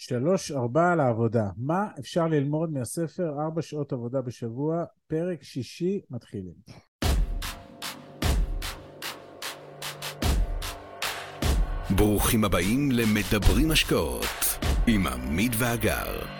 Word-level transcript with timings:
שלוש 0.00 0.50
ארבע 0.52 0.94
לעבודה. 0.94 1.48
מה 1.56 1.86
אפשר 2.00 2.26
ללמוד 2.26 2.72
מהספר 2.72 3.42
ארבע 3.42 3.62
שעות 3.62 3.92
עבודה 3.92 4.20
בשבוע? 4.20 4.84
פרק 5.06 5.42
שישי 5.42 6.00
מתחילים. 6.10 6.54
ברוכים 11.96 12.44
הבאים 12.44 12.90
למדברים 12.92 13.70
השקעות 13.70 14.24
עם 14.86 15.06
עמית 15.06 15.52
ואגר. 15.58 16.38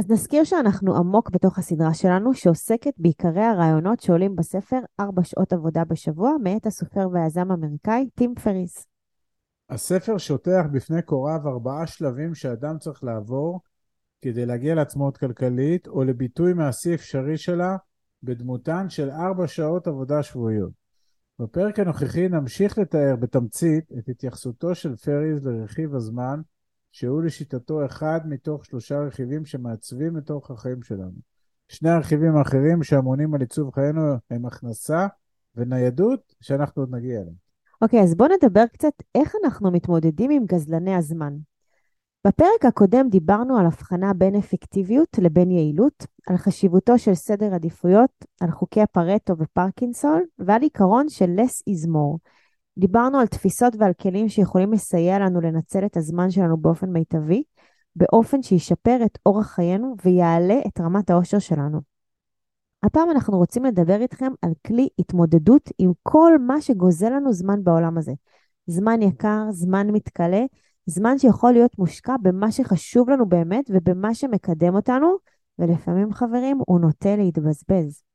אז 0.00 0.10
נזכיר 0.10 0.44
שאנחנו 0.44 0.96
עמוק 0.96 1.30
בתוך 1.30 1.58
הסדרה 1.58 1.94
שלנו, 1.94 2.34
שעוסקת 2.34 2.92
בעיקרי 2.98 3.42
הרעיונות 3.42 4.00
שעולים 4.00 4.36
בספר 4.36 4.78
ארבע 5.00 5.24
שעות 5.24 5.52
עבודה 5.52 5.84
בשבוע, 5.84 6.32
מאת 6.42 6.66
הסופר 6.66 7.08
והיזם 7.12 7.50
האמריקאי 7.50 8.08
טים 8.14 8.34
פריס. 8.34 8.86
הספר 9.70 10.18
שוטח 10.18 10.62
בפני 10.72 11.02
קוריו 11.02 11.48
ארבעה 11.48 11.86
שלבים 11.86 12.34
שאדם 12.34 12.78
צריך 12.78 13.04
לעבור 13.04 13.60
כדי 14.22 14.46
להגיע 14.46 14.74
לעצמאות 14.74 15.16
כלכלית 15.16 15.88
או 15.88 16.04
לביטוי 16.04 16.52
מעשי 16.52 16.94
אפשרי 16.94 17.36
שלה 17.36 17.76
בדמותן 18.22 18.88
של 18.88 19.10
ארבע 19.10 19.46
שעות 19.46 19.86
עבודה 19.86 20.22
שבועיות. 20.22 20.72
בפרק 21.38 21.78
הנוכחי 21.78 22.28
נמשיך 22.28 22.78
לתאר 22.78 23.16
בתמצית 23.20 23.92
את 23.98 24.08
התייחסותו 24.08 24.74
של 24.74 24.96
פריז 24.96 25.46
לרכיב 25.46 25.94
הזמן 25.94 26.40
שהוא 26.92 27.22
לשיטתו 27.22 27.86
אחד 27.86 28.20
מתוך 28.24 28.64
שלושה 28.64 29.00
רכיבים 29.00 29.44
שמעצבים 29.44 30.18
את 30.18 30.30
אורח 30.30 30.50
החיים 30.50 30.82
שלנו. 30.82 31.30
שני 31.68 31.90
הרכיבים 31.90 32.36
האחרים 32.36 32.82
שאמונים 32.82 33.34
על 33.34 33.40
עיצוב 33.40 33.70
חיינו 33.74 34.00
הם 34.30 34.46
הכנסה 34.46 35.06
וניידות, 35.56 36.34
שאנחנו 36.40 36.82
עוד 36.82 36.94
נגיע 36.94 37.20
אליהם. 37.20 37.50
אוקיי, 37.82 38.02
אז 38.02 38.14
בואו 38.14 38.28
נדבר 38.42 38.66
קצת 38.66 38.92
איך 39.14 39.34
אנחנו 39.44 39.70
מתמודדים 39.70 40.30
עם 40.30 40.44
גזלני 40.46 40.94
הזמן. 40.94 41.36
בפרק 42.26 42.64
הקודם 42.68 43.08
דיברנו 43.10 43.58
על 43.58 43.66
הבחנה 43.66 44.14
בין 44.14 44.36
אפקטיביות 44.36 45.18
לבין 45.18 45.50
יעילות, 45.50 46.06
על 46.26 46.36
חשיבותו 46.36 46.98
של 46.98 47.14
סדר 47.14 47.54
עדיפויות, 47.54 48.10
על 48.40 48.50
חוקי 48.50 48.80
הפרטו 48.80 49.38
ופרקינסון, 49.38 50.22
ועל 50.38 50.62
עיקרון 50.62 51.08
של 51.08 51.36
less 51.38 51.72
is 51.72 51.86
more. 51.86 52.18
דיברנו 52.78 53.18
על 53.18 53.26
תפיסות 53.26 53.76
ועל 53.78 53.92
כלים 53.92 54.28
שיכולים 54.28 54.72
לסייע 54.72 55.18
לנו 55.18 55.40
לנצל 55.40 55.86
את 55.86 55.96
הזמן 55.96 56.30
שלנו 56.30 56.56
באופן 56.56 56.90
מיטבי, 56.90 57.42
באופן 57.96 58.42
שישפר 58.42 58.98
את 59.04 59.18
אורח 59.26 59.46
חיינו 59.46 59.94
ויעלה 60.04 60.58
את 60.66 60.80
רמת 60.80 61.10
האושר 61.10 61.38
שלנו. 61.38 61.80
הפעם 62.82 63.10
אנחנו 63.10 63.38
רוצים 63.38 63.64
לדבר 63.64 64.00
איתכם 64.00 64.32
על 64.42 64.50
כלי 64.66 64.88
התמודדות 64.98 65.70
עם 65.78 65.92
כל 66.02 66.38
מה 66.38 66.60
שגוזל 66.60 67.08
לנו 67.08 67.32
זמן 67.32 67.64
בעולם 67.64 67.98
הזה. 67.98 68.12
זמן 68.66 69.02
יקר, 69.02 69.42
זמן 69.50 69.90
מתכלה, 69.90 70.44
זמן 70.86 71.18
שיכול 71.18 71.52
להיות 71.52 71.78
מושקע 71.78 72.14
במה 72.22 72.52
שחשוב 72.52 73.10
לנו 73.10 73.28
באמת 73.28 73.64
ובמה 73.74 74.14
שמקדם 74.14 74.74
אותנו, 74.74 75.16
ולפעמים, 75.58 76.12
חברים, 76.12 76.58
הוא 76.66 76.80
נוטה 76.80 77.16
להתבזבז. 77.16 78.09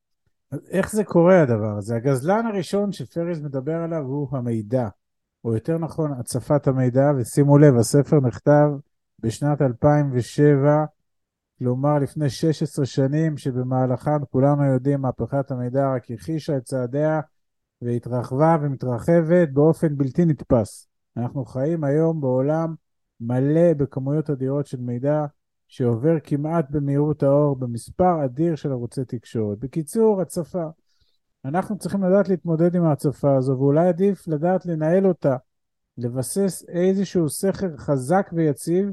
איך 0.70 0.92
זה 0.92 1.04
קורה 1.04 1.42
הדבר 1.42 1.78
הזה? 1.78 1.96
הגזלן 1.96 2.46
הראשון 2.46 2.92
שפריז 2.92 3.42
מדבר 3.42 3.76
עליו 3.76 4.02
הוא 4.04 4.28
המידע, 4.32 4.88
או 5.44 5.54
יותר 5.54 5.78
נכון 5.78 6.12
הצפת 6.20 6.68
המידע, 6.68 7.12
ושימו 7.18 7.58
לב, 7.58 7.76
הספר 7.78 8.20
נכתב 8.20 8.68
בשנת 9.20 9.62
2007, 9.62 10.86
כלומר 11.60 12.00
לפני 12.00 12.30
16 12.30 12.86
שנים, 12.86 13.38
שבמהלכן 13.38 14.18
כולנו 14.32 14.64
יודעים 14.64 15.02
מהפכת 15.02 15.52
המידע 15.52 15.94
רק 15.96 16.12
הכחישה 16.12 16.58
את 16.58 16.64
צעדיה 16.64 17.22
והתרחבה 17.82 18.58
ומתרחבת 18.62 19.50
באופן 19.54 19.98
בלתי 19.98 20.26
נתפס. 20.26 20.88
אנחנו 21.18 21.46
חיים 21.46 21.84
היום 21.84 22.22
בעולם 22.22 22.76
מלא 23.20 23.74
בכמויות 23.74 24.30
אדירות 24.30 24.68
של 24.68 24.82
מידע, 24.82 25.26
שעובר 25.68 26.20
כמעט 26.24 26.66
במהירות 26.70 27.24
האור 27.24 27.56
במספר 27.56 28.26
אדיר 28.26 28.56
של 28.56 28.72
ערוצי 28.72 29.06
תקשורת. 29.06 29.60
בקיצור, 29.60 30.22
הצפה. 30.22 30.66
אנחנו 31.46 31.78
צריכים 31.78 32.04
לדעת 32.04 32.30
להתמודד 32.30 32.76
עם 32.76 32.84
ההצפה 32.84 33.38
הזו, 33.38 33.58
ואולי 33.58 33.88
עדיף 33.88 34.28
לדעת 34.28 34.66
לנהל 34.66 35.08
אותה, 35.08 35.36
לבסס 35.98 36.66
איזשהו 36.70 37.30
סכר 37.30 37.78
חזק 37.78 38.30
ויציב, 38.34 38.92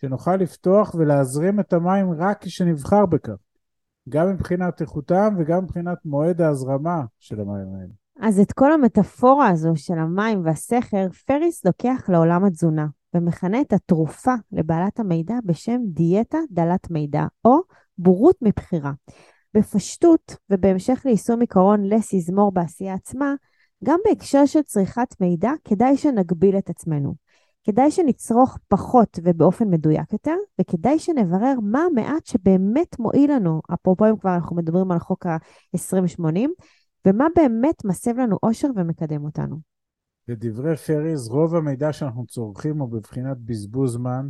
שנוכל 0.00 0.36
לפתוח 0.36 0.94
ולהזרים 0.94 1.60
את 1.60 1.72
המים 1.72 2.12
רק 2.18 2.44
כשנבחר 2.44 3.06
בכך, 3.06 3.36
גם 4.08 4.28
מבחינת 4.28 4.80
איכותם 4.80 5.34
וגם 5.38 5.64
מבחינת 5.64 5.98
מועד 6.04 6.40
ההזרמה 6.40 7.04
של 7.18 7.40
המים 7.40 7.74
האלה. 7.74 7.92
אז 8.28 8.40
את 8.40 8.52
כל 8.52 8.72
המטאפורה 8.72 9.48
הזו 9.48 9.72
של 9.76 9.98
המים 9.98 10.44
והסכר, 10.44 11.08
פריס 11.26 11.64
לוקח 11.64 12.08
לעולם 12.08 12.44
התזונה. 12.44 12.86
ומכנה 13.14 13.60
את 13.60 13.72
התרופה 13.72 14.34
לבעלת 14.52 15.00
המידע 15.00 15.34
בשם 15.44 15.80
דיאטה 15.84 16.38
דלת 16.50 16.90
מידע, 16.90 17.24
או 17.44 17.58
בורות 17.98 18.36
מבחירה. 18.42 18.92
בפשטות, 19.54 20.36
ובהמשך 20.50 21.02
ליישום 21.04 21.40
עיקרון 21.40 21.84
לס 21.84 22.12
יזמור 22.12 22.52
בעשייה 22.52 22.94
עצמה, 22.94 23.34
גם 23.84 23.98
בהקשר 24.04 24.46
של 24.46 24.62
צריכת 24.62 25.20
מידע, 25.20 25.50
כדאי 25.64 25.96
שנגביל 25.96 26.58
את 26.58 26.70
עצמנו. 26.70 27.14
כדאי 27.64 27.90
שנצרוך 27.90 28.58
פחות 28.68 29.18
ובאופן 29.24 29.68
מדויק 29.70 30.12
יותר, 30.12 30.34
וכדאי 30.60 30.98
שנברר 30.98 31.54
מה 31.62 31.80
המעט 31.90 32.26
שבאמת 32.26 32.98
מועיל 32.98 33.32
לנו, 33.32 33.60
אפרופו 33.74 34.06
אם 34.10 34.16
כבר 34.16 34.34
אנחנו 34.34 34.56
מדברים 34.56 34.90
על 34.92 34.98
חוק 34.98 35.26
ה-2080, 35.26 36.48
ומה 37.06 37.26
באמת 37.36 37.84
מסב 37.84 38.18
לנו 38.18 38.36
אושר 38.42 38.68
ומקדם 38.76 39.24
אותנו. 39.24 39.67
לדברי 40.28 40.76
פריז, 40.76 41.28
רוב 41.28 41.54
המידע 41.54 41.92
שאנחנו 41.92 42.26
צורכים 42.26 42.78
הוא 42.78 42.88
בבחינת 42.88 43.36
בזבוז 43.38 43.92
זמן, 43.92 44.28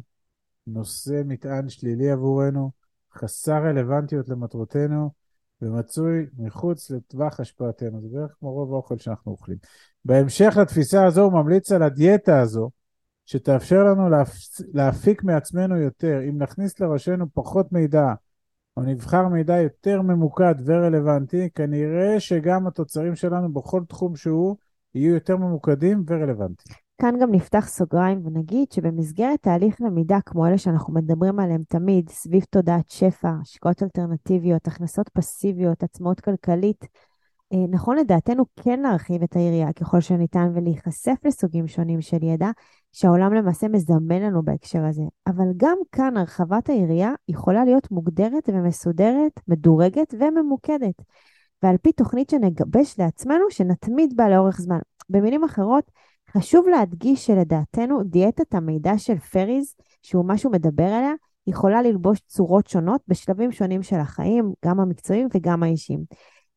נושא 0.66 1.22
מטען 1.24 1.68
שלילי 1.68 2.10
עבורנו, 2.10 2.70
חסר 3.14 3.64
רלוונטיות 3.64 4.28
למטרותינו, 4.28 5.10
ומצוי 5.62 6.26
מחוץ 6.38 6.90
לטווח 6.90 7.40
השפעתנו. 7.40 8.00
זה 8.00 8.08
בערך 8.12 8.30
כמו 8.40 8.52
רוב 8.52 8.72
האוכל 8.72 8.98
שאנחנו 8.98 9.32
אוכלים. 9.32 9.58
בהמשך 10.04 10.54
לתפיסה 10.60 11.06
הזו 11.06 11.22
הוא 11.22 11.32
ממליץ 11.32 11.72
על 11.72 11.82
הדיאטה 11.82 12.40
הזו, 12.40 12.70
שתאפשר 13.26 13.84
לנו 13.84 14.08
להפ... 14.08 14.34
להפיק 14.74 15.22
מעצמנו 15.22 15.76
יותר. 15.76 16.20
אם 16.28 16.42
נכניס 16.42 16.80
לראשנו 16.80 17.26
פחות 17.34 17.72
מידע, 17.72 18.12
או 18.76 18.82
נבחר 18.82 19.28
מידע 19.28 19.56
יותר 19.56 20.02
ממוקד 20.02 20.54
ורלוונטי, 20.64 21.50
כנראה 21.54 22.20
שגם 22.20 22.66
התוצרים 22.66 23.16
שלנו 23.16 23.52
בכל 23.52 23.82
תחום 23.88 24.16
שהוא 24.16 24.56
יהיו 24.94 25.14
יותר 25.14 25.36
ממוקדים 25.36 26.04
ורלוונטיים. 26.06 26.76
כאן 27.00 27.14
גם 27.20 27.32
נפתח 27.32 27.68
סוגריים 27.68 28.26
ונגיד 28.26 28.72
שבמסגרת 28.72 29.42
תהליך 29.42 29.80
למידה 29.80 30.18
כמו 30.26 30.46
אלה 30.46 30.58
שאנחנו 30.58 30.94
מדברים 30.94 31.40
עליהם 31.40 31.62
תמיד, 31.68 32.10
סביב 32.10 32.44
תודעת 32.50 32.90
שפע, 32.90 33.30
השקעות 33.42 33.82
אלטרנטיביות, 33.82 34.66
הכנסות 34.66 35.08
פסיביות, 35.08 35.82
עצמאות 35.82 36.20
כלכלית, 36.20 36.84
אה, 37.52 37.64
נכון 37.70 37.96
לדעתנו 37.96 38.44
כן 38.56 38.80
להרחיב 38.80 39.22
את 39.22 39.36
היריעה 39.36 39.72
ככל 39.72 40.00
שניתן 40.00 40.50
ולהיחשף 40.54 41.14
לסוגים 41.24 41.68
שונים 41.68 42.00
של 42.00 42.24
ידע 42.24 42.50
שהעולם 42.92 43.34
למעשה 43.34 43.68
מזמן 43.68 44.22
לנו 44.22 44.42
בהקשר 44.42 44.84
הזה. 44.84 45.02
אבל 45.26 45.46
גם 45.56 45.78
כאן 45.92 46.16
הרחבת 46.16 46.68
היריעה 46.68 47.12
יכולה 47.28 47.64
להיות 47.64 47.90
מוגדרת 47.90 48.48
ומסודרת, 48.48 49.32
מדורגת 49.48 50.14
וממוקדת. 50.20 51.02
ועל 51.62 51.76
פי 51.82 51.92
תוכנית 51.92 52.30
שנגבש 52.30 52.98
לעצמנו, 52.98 53.44
שנתמיד 53.50 54.16
בה 54.16 54.28
לאורך 54.28 54.60
זמן. 54.60 54.78
במילים 55.08 55.44
אחרות, 55.44 55.90
חשוב 56.30 56.68
להדגיש 56.68 57.26
שלדעתנו 57.26 58.02
דיאטת 58.04 58.54
המידע 58.54 58.98
של 58.98 59.18
פריז, 59.18 59.74
שהוא 60.02 60.24
מה 60.24 60.38
שהוא 60.38 60.52
מדבר 60.52 60.84
עליה, 60.84 61.12
יכולה 61.46 61.82
ללבוש 61.82 62.20
צורות 62.26 62.66
שונות 62.66 63.00
בשלבים 63.08 63.52
שונים 63.52 63.82
של 63.82 63.96
החיים, 63.96 64.52
גם 64.64 64.80
המקצועיים 64.80 65.28
וגם 65.34 65.62
האישיים. 65.62 66.04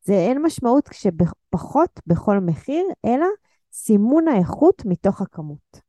זה 0.04 0.12
אין 0.12 0.42
משמעות 0.42 0.88
כשפחות 0.88 2.00
בכל 2.06 2.38
מחיר, 2.38 2.84
אלא 3.04 3.26
סימון 3.72 4.28
האיכות 4.28 4.82
מתוך 4.84 5.20
הכמות. 5.20 5.80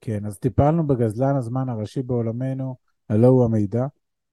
כן, 0.00 0.26
אז 0.26 0.38
טיפלנו 0.38 0.86
בגזלן 0.86 1.36
הזמן 1.36 1.68
הראשי 1.68 2.02
בעולמנו, 2.02 2.76
הלא 3.08 3.26
הוא 3.26 3.44
המידע. 3.44 3.86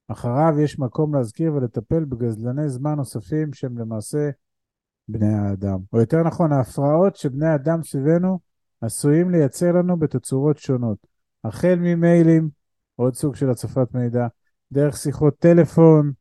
אחריו 0.08 0.60
יש 0.60 0.80
מקום 0.80 1.16
להזכיר 1.16 1.54
ולטפל 1.54 2.06
בגזלני 2.06 2.70
זמן 2.70 2.96
נוספים 2.96 3.54
שהם 3.54 3.78
למעשה 3.78 4.30
בני 5.08 5.34
האדם. 5.34 5.80
או 5.94 6.00
יותר 6.00 6.24
נכון, 6.24 6.52
ההפרעות 6.52 7.16
שבני 7.16 7.48
האדם 7.48 7.84
סביבנו 7.84 8.40
עשויים 8.82 9.30
לייצר 9.30 9.72
לנו 9.72 9.98
בתצורות 9.98 10.58
שונות. 10.58 10.98
החל 11.44 11.76
ממיילים, 11.80 12.50
עוד 12.96 13.16
סוג 13.16 13.36
של 13.36 13.50
הצפת 13.50 13.88
מידע, 13.94 14.28
דרך 14.72 14.98
שיחות 14.98 15.40
טלפון, 15.40 16.12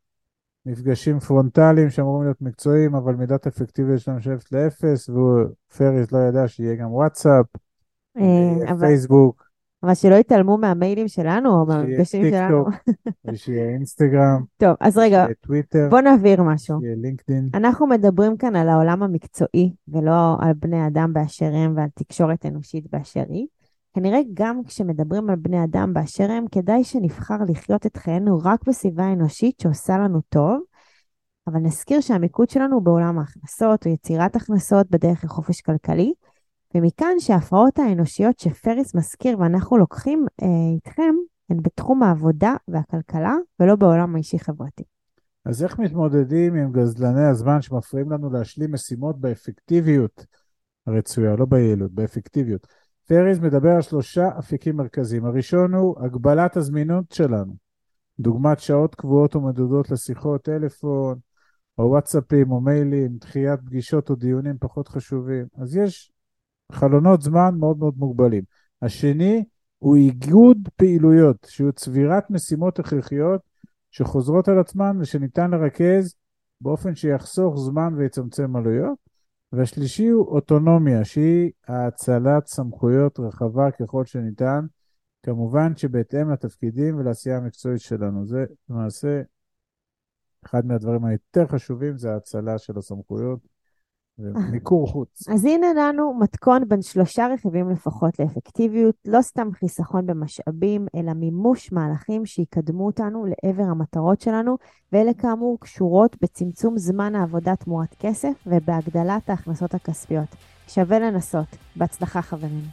מפגשים 0.66 1.20
פרונטליים 1.20 1.90
שאמורים 1.90 2.22
להיות 2.24 2.42
מקצועיים, 2.42 2.94
אבל 2.94 3.14
מידת 3.14 3.46
אפקטיביות 3.46 4.00
שלהם 4.00 4.20
שואפת 4.20 4.52
לאפס, 4.52 5.08
ופריס 5.08 6.12
לא 6.12 6.18
ידע 6.18 6.48
שיהיה 6.48 6.74
גם 6.74 6.92
וואטסאפ, 6.92 7.46
אה, 8.16 8.78
פייסבוק. 8.80 9.43
אבל 9.84 9.94
שלא 9.94 10.14
יתעלמו 10.14 10.58
מהמיילים 10.58 11.08
שלנו 11.08 11.60
או 11.60 11.66
שיהיה 11.66 11.78
מהמפגשים 11.78 12.30
שלנו. 12.30 12.64
טיקטוק, 12.64 12.96
ושיהיה 13.24 13.68
אינסטגרם, 13.68 14.42
טוב, 14.62 14.76
אז 14.80 14.98
רגע, 14.98 15.22
שיהיה 15.22 15.34
טוויטר, 15.40 15.86
בוא 15.90 16.00
נבהיר 16.00 16.42
משהו. 16.42 16.78
שיהיה 16.80 16.96
לינקדאין. 16.96 17.48
אנחנו 17.54 17.86
מדברים 17.86 18.36
כאן 18.36 18.56
על 18.56 18.68
העולם 18.68 19.02
המקצועי, 19.02 19.72
ולא 19.88 20.36
על 20.40 20.52
בני 20.52 20.86
אדם 20.86 21.12
באשר 21.12 21.50
הם 21.54 21.76
ועל 21.76 21.88
תקשורת 21.94 22.46
אנושית 22.46 22.90
באשר 22.92 23.24
היא. 23.28 23.46
כנראה 23.94 24.20
גם 24.34 24.60
כשמדברים 24.66 25.30
על 25.30 25.36
בני 25.36 25.64
אדם 25.64 25.94
באשר 25.94 26.30
הם, 26.30 26.44
כדאי 26.52 26.84
שנבחר 26.84 27.38
לחיות 27.48 27.86
את 27.86 27.96
חיינו 27.96 28.38
רק 28.44 28.68
בסביבה 28.68 29.12
אנושית 29.12 29.60
שעושה 29.60 29.98
לנו 29.98 30.20
טוב, 30.28 30.60
אבל 31.46 31.60
נזכיר 31.60 32.00
שהמיקוד 32.00 32.50
שלנו 32.50 32.74
הוא 32.74 32.82
בעולם 32.82 33.18
ההכנסות 33.18 33.86
או 33.86 33.90
יצירת 33.90 34.36
הכנסות 34.36 34.90
בדרך 34.90 35.24
לחופש 35.24 35.60
כלכלי, 35.60 36.12
ומכאן 36.74 37.18
שההפרעות 37.18 37.78
האנושיות 37.78 38.38
שפריס 38.38 38.94
מזכיר 38.94 39.38
ואנחנו 39.40 39.78
לוקחים 39.78 40.26
אה, 40.42 40.46
איתכם, 40.74 41.14
הן 41.50 41.56
בתחום 41.62 42.02
העבודה 42.02 42.54
והכלכלה, 42.68 43.34
ולא 43.60 43.76
בעולם 43.76 44.14
האישי-חברתי. 44.14 44.82
אז 45.44 45.64
איך 45.64 45.78
מתמודדים 45.78 46.54
עם 46.54 46.72
גזלני 46.72 47.24
הזמן 47.24 47.62
שמפריעים 47.62 48.10
לנו 48.10 48.30
להשלים 48.30 48.72
משימות 48.72 49.20
באפקטיביות 49.20 50.26
הרצויה, 50.86 51.36
לא 51.36 51.44
ביעילות, 51.44 51.92
באפקטיביות? 51.92 52.66
פריז 53.08 53.38
מדבר 53.38 53.70
על 53.70 53.82
שלושה 53.82 54.28
אפיקים 54.38 54.76
מרכזיים. 54.76 55.24
הראשון 55.24 55.74
הוא 55.74 56.04
הגבלת 56.04 56.56
הזמינות 56.56 57.12
שלנו, 57.12 57.54
דוגמת 58.18 58.60
שעות 58.60 58.94
קבועות 58.94 59.36
ומדודות 59.36 59.90
לשיחות 59.90 60.42
טלפון, 60.42 61.18
או 61.78 61.84
וואטסאפים 61.84 62.52
או 62.52 62.60
מיילים, 62.60 63.16
דחיית 63.16 63.60
פגישות 63.60 64.10
או 64.10 64.14
דיונים 64.14 64.56
פחות 64.60 64.88
חשובים. 64.88 65.46
אז 65.56 65.76
יש 65.76 66.12
חלונות 66.72 67.22
זמן 67.22 67.54
מאוד 67.58 67.78
מאוד 67.78 67.94
מוגבלים. 67.96 68.42
השני 68.82 69.44
הוא 69.78 69.96
איגוד 69.96 70.68
פעילויות, 70.76 71.46
שהוא 71.48 71.72
צבירת 71.72 72.30
משימות 72.30 72.78
הכרחיות 72.78 73.40
שחוזרות 73.90 74.48
על 74.48 74.58
עצמן 74.58 74.96
ושניתן 75.00 75.50
לרכז 75.50 76.14
באופן 76.60 76.94
שיחסוך 76.94 77.56
זמן 77.58 77.94
ויצמצם 77.96 78.56
עלויות. 78.56 78.98
והשלישי 79.52 80.08
הוא 80.08 80.26
אוטונומיה, 80.28 81.04
שהיא 81.04 81.50
האצלת 81.68 82.46
סמכויות 82.46 83.20
רחבה 83.20 83.70
ככל 83.70 84.04
שניתן, 84.04 84.66
כמובן 85.22 85.76
שבהתאם 85.76 86.30
לתפקידים 86.30 86.96
ולעשייה 86.96 87.36
המקצועית 87.36 87.80
שלנו. 87.80 88.26
זה 88.26 88.44
למעשה 88.68 89.22
אחד 90.44 90.66
מהדברים 90.66 91.04
היותר 91.04 91.46
חשובים, 91.46 91.98
זה 91.98 92.10
ההאצלה 92.10 92.58
של 92.58 92.78
הסמכויות 92.78 93.38
ומיקור 94.18 94.88
חוץ. 94.88 95.28
אז 95.28 95.44
הנה 95.44 95.66
לנו 95.76 96.14
מתכון 96.20 96.68
בין 96.68 96.82
שלושה 96.82 97.26
רכיבים 97.26 97.70
לפחות 97.70 98.18
לאפקטיביות, 98.18 98.94
לא 99.04 99.22
סתם 99.22 99.48
חיסכון 99.52 100.06
במשאבים, 100.06 100.86
אלא 100.96 101.12
מימוש 101.12 101.72
מהלכים 101.72 102.26
שיקדמו 102.26 102.86
אותנו 102.86 103.24
לעבר 103.26 103.62
המטרות 103.62 104.20
שלנו, 104.20 104.56
ואלה 104.92 105.14
כאמור 105.14 105.58
קשורות 105.60 106.16
בצמצום 106.22 106.78
זמן 106.78 107.14
העבודה 107.14 107.56
תמורת 107.56 107.94
כסף 107.98 108.44
ובהגדלת 108.46 109.30
ההכנסות 109.30 109.74
הכספיות. 109.74 110.28
שווה 110.68 110.98
לנסות. 110.98 111.56
בהצלחה 111.76 112.22
חברים. 112.22 112.64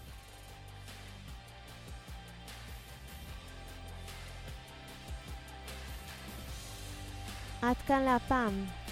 עד 7.62 7.76
כאן 7.88 8.02
להפעם. 8.02 8.81